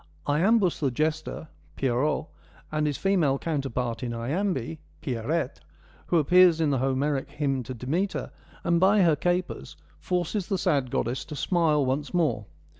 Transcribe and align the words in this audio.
Iambus 0.25 0.79
the 0.79 0.89
jester, 0.89 1.47
Pierrot, 1.75 2.25
has 2.71 2.83
his 2.85 2.97
female 2.97 3.37
counterpart 3.37 4.01
in 4.01 4.15
Iambe, 4.15 4.79
Pierrette, 4.99 5.59
who 6.07 6.17
appears 6.17 6.59
in 6.59 6.71
the 6.71 6.79
Homeric 6.79 7.29
hymn 7.29 7.61
to 7.61 7.75
Demeter, 7.75 8.31
and 8.63 8.79
by 8.79 9.01
her 9.03 9.15
capers 9.15 9.77
forces 9.99 10.47
the 10.47 10.57
sad 10.57 10.89
goddess 10.89 11.23
to 11.25 11.35
smile 11.35 11.85
once 11.85 12.09
46 12.09 12.11
FEMINISM 12.13 12.19
IN 12.19 12.25
GREEK 12.25 12.37
LITERATURE 12.37 12.47
more. 12.47 12.57